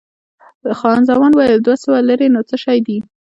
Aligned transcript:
خان 0.79 0.99
زمان 1.09 1.31
وویل، 1.33 1.59
دوه 1.65 1.75
سوه 1.83 1.97
لیرې 2.07 2.27
نو 2.33 2.41
څه 2.49 2.55
شی 2.63 2.77
دي؟ 2.87 2.97